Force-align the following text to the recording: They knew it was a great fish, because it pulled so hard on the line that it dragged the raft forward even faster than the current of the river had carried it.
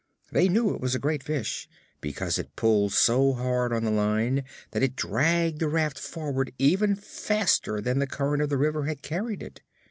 They 0.31 0.49
knew 0.49 0.73
it 0.73 0.81
was 0.81 0.95
a 0.95 0.99
great 0.99 1.21
fish, 1.21 1.69
because 1.99 2.39
it 2.39 2.55
pulled 2.55 2.91
so 2.91 3.33
hard 3.33 3.71
on 3.71 3.83
the 3.85 3.91
line 3.91 4.45
that 4.71 4.81
it 4.81 4.95
dragged 4.95 5.59
the 5.59 5.67
raft 5.67 5.99
forward 5.99 6.51
even 6.57 6.95
faster 6.95 7.79
than 7.81 7.99
the 7.99 8.07
current 8.07 8.41
of 8.41 8.49
the 8.49 8.57
river 8.57 8.85
had 8.85 9.03
carried 9.03 9.43
it. 9.43 9.61